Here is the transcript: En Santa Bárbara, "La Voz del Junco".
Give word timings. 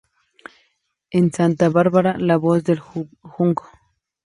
En 1.11 1.31
Santa 1.31 1.69
Bárbara, 1.69 2.17
"La 2.17 2.35
Voz 2.37 2.63
del 2.63 2.79
Junco". 2.79 3.69